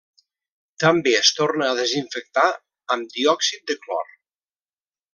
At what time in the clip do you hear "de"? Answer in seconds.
3.73-3.81